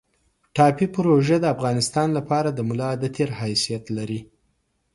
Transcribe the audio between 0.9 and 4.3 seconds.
پروژه د افغانستان لپاره د ملا د تیر حیثیت لري